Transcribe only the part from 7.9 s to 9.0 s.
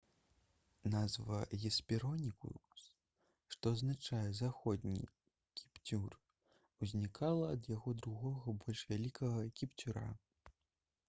другога больш